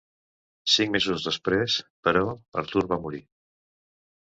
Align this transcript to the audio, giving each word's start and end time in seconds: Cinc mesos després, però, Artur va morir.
Cinc 0.75 0.89
mesos 0.95 1.25
després, 1.27 1.77
però, 2.09 2.25
Artur 2.65 2.85
va 2.95 3.01
morir. 3.07 3.23